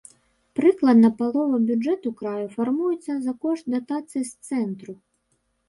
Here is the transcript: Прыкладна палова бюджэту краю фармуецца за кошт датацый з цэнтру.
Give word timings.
Прыкладна 0.59 1.11
палова 1.19 1.59
бюджэту 1.67 2.13
краю 2.23 2.47
фармуецца 2.57 3.11
за 3.29 3.37
кошт 3.47 3.65
датацый 3.77 4.23
з 4.33 4.51
цэнтру. 4.51 4.93